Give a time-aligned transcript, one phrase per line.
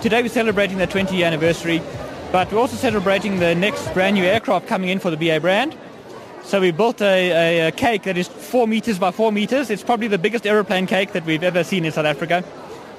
[0.00, 1.82] today we're celebrating the 20 year anniversary,
[2.32, 5.76] but we're also celebrating the next brand new aircraft coming in for the BA brand.
[6.42, 7.30] So we built a,
[7.64, 9.70] a, a cake that is four meters by four meters.
[9.70, 12.42] It's probably the biggest aeroplane cake that we've ever seen in South Africa.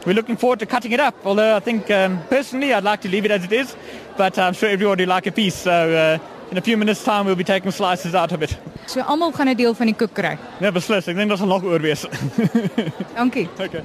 [0.06, 3.10] We're looking forward to cutting it up, although I think um, personally I'd like to
[3.10, 3.76] leave it as it is,
[4.18, 5.56] but I'm sure everyone would like a piece.
[5.56, 8.58] So uh, in a few minutes' time we'll be taking slices out of it.
[8.88, 10.38] So almal gaan 'n deel van die koek kry.
[10.60, 11.08] Ja, beslis.
[11.08, 12.06] Ek dink daar sal nog oor wees.
[13.16, 13.50] Dankie.
[13.60, 13.84] okay.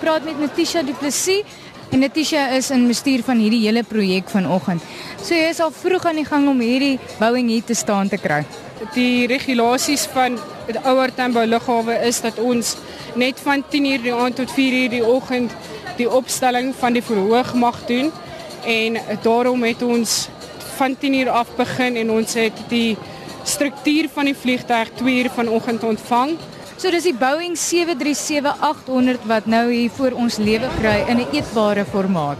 [0.00, 1.44] Praat met Natisha Du Plessis
[1.90, 4.82] en Natisha is in bestuur van hierdie hele projek vanoggend.
[5.22, 8.18] So jy is al vroeg aan die gang om hierdie bouing hier te staan te
[8.18, 8.42] kry.
[8.94, 10.36] Die regulasies van
[10.66, 12.76] die ouer Tambo lughawe is dat ons
[13.14, 15.52] net van 10:00 die aand tot 4:00 die oggend
[15.96, 18.12] die opstelling van die verhoog mag doen
[18.64, 20.28] en daarom het ons
[20.76, 22.96] van 10:00 af begin en ons het die
[23.44, 26.36] struktuur van die vliegtuig 2:00 vanoggend ontvang.
[26.76, 31.86] So dis die Boeing 737-800 wat nou hier voor ons lewe kry in 'n eetbare
[31.88, 32.36] formaat.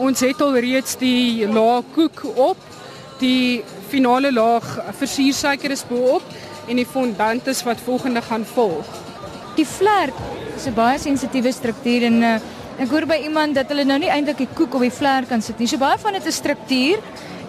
[0.00, 2.56] Ons het al reeds die laag koek op.
[3.20, 4.64] Die finale laag
[4.96, 6.22] versiersuiker is bo-op
[6.68, 8.86] en die fondant is wat volgende gaan volg.
[9.56, 10.16] Die vlerk
[10.56, 12.40] is 'n baie sensitiewe struktuur en uh,
[12.78, 15.42] ek hoor by iemand dat hulle nou nie eintlik die koek op die vlerk kan
[15.42, 15.68] sit nie.
[15.68, 16.98] So baie van dit is struktuur.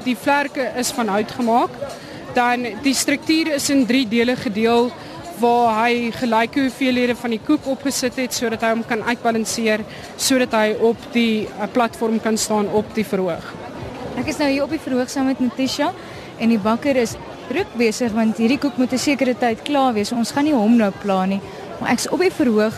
[0.03, 1.72] Die vlerke is van hout gemaak.
[2.33, 4.92] Dan die struktuur is in 3 dele gedeel
[5.39, 9.83] waar hy gelyke hoeveelhede van die koek opgesit het sodat hy hom kan uitbalanseer
[10.16, 13.53] sodat hy op die uh, platform kan staan op die verhoog.
[14.16, 15.92] Ek is nou hier op die verhoog saam met Natasha
[16.39, 17.16] en die bakker is
[17.50, 20.11] druk besig want hierdie koek moet 'n sekere tyd klaar wees.
[20.11, 21.42] Ons gaan nie hom nou pla nie,
[21.80, 22.73] maar ek's op die verhoog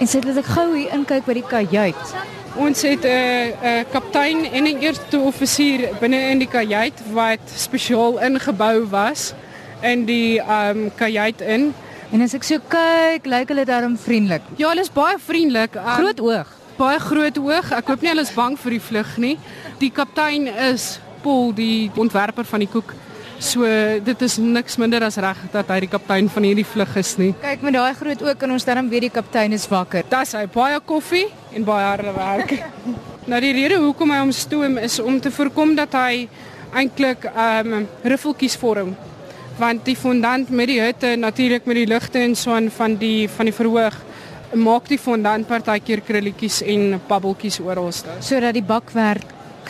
[0.00, 2.14] en sit dit ek gou hier inkyk by die kajuit.
[2.56, 6.98] Ons het 'n uh, 'n uh, kaptein en 'n eerste offisier binne in die kajuit
[7.12, 9.34] wat spesiaal ingebou was
[9.82, 11.74] in die ehm um, kajuit in.
[12.10, 14.46] En as ek so kyk, lyk hulle darm vriendelik.
[14.58, 15.76] Ja, hulle is baie vriendelik.
[15.78, 16.48] Um, Groot oog.
[16.74, 17.68] Baie groot oog.
[17.76, 19.36] Ek hoop nie hulle is bang vir die vlug nie.
[19.78, 22.96] Die kaptein is Paul, die ontwerper van die koek.
[23.40, 23.68] So
[24.04, 27.30] dit is niks minder as reg dat hy die kaptein van hierdie vlug is nie.
[27.44, 30.08] Kyk met daai groot oog kan ons darm weet die kaptein is wakker.
[30.10, 32.56] Das hy baie koffie en baie harde werk.
[33.30, 36.26] nou die rede hoekom hy hom stoom is om te voorkom dat hy
[36.74, 38.96] eintlik ehm um, riffeltjies vorm
[39.58, 43.28] want die fondant met die hitte natuurlik met die ligte en so aan van die
[43.28, 43.98] van die verhoog
[44.54, 49.26] maak die fondant partykeer krulletjies en babbeltjies oralste sodat die bakwerk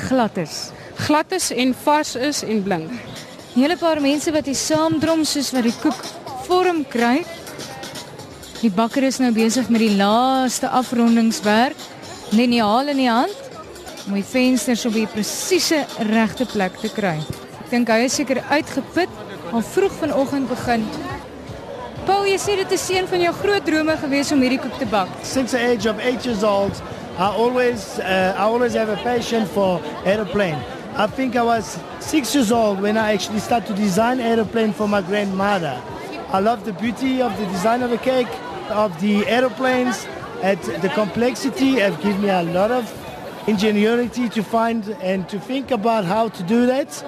[0.09, 0.71] glad is.
[0.97, 2.91] Glad is en vars is en blink.
[2.91, 6.01] 'n Hele paar mense wat hier saamdrom soos wat die koek
[6.47, 7.25] vorm kry.
[8.61, 11.77] Die bakker is nou besig met die laaste afrondingswerk.
[12.31, 13.37] Liniaal in die hand
[14.07, 17.19] om die vensters op die presiese regte plek te kry.
[17.71, 19.11] Ek dink hy is seker uitgeput
[19.55, 20.83] al vroeg vanoggend begin.
[22.03, 24.89] Paul, jy sê dit is een van jou groot drome gewees om hierdie koek te
[24.91, 25.13] bak.
[25.23, 26.81] Since the age of 8 years old,
[27.15, 30.59] I always uh, I always have a passion for aeroplane.
[30.99, 34.89] I think I was 6 years old when I actually started to design aeroplane for
[34.89, 35.79] my grandmother.
[36.35, 38.35] I love the beauty of the design of the cake,
[38.69, 40.09] of the aeroplanes,
[40.43, 42.91] and the complexity have given me a lot of
[43.47, 47.05] ingenuity to find and to think about how to do that.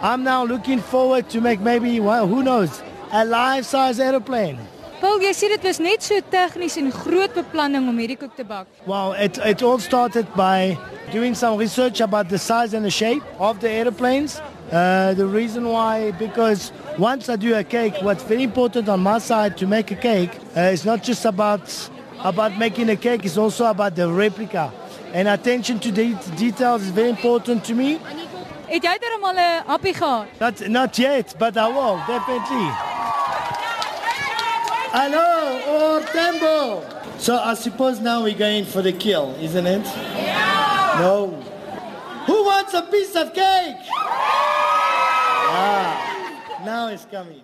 [0.00, 4.58] I'm now looking forward to make maybe, well, who knows, a life-size aeroplane.
[5.00, 8.44] Paul, jy sê dit was net so tegnies en groot beplanning om hierdie koek te
[8.48, 8.68] bak.
[8.88, 10.78] Well, it, it all started by
[11.12, 14.40] doing some research about the size and the shape of the airplanes.
[14.72, 19.18] Uh, the reason why, because once I do a cake, what's very important on my
[19.18, 21.90] side to make a cake uh, is not just about
[22.24, 24.72] about making a cake; it's also about the replica.
[25.12, 28.00] And attention to de details is very important to me.
[28.66, 29.34] Het jy darem al
[29.78, 30.26] 'n gehad?
[30.38, 32.70] Not not yet, but I will definitely.
[34.92, 36.82] Hello, or tembo.
[37.18, 39.86] So I suppose now we're going for the kill, isn't it?
[40.16, 41.00] Yeah.
[41.00, 41.34] No.
[42.26, 43.76] Who wants a piece of cake?
[45.48, 45.96] Ah,
[46.64, 47.42] now it's coming.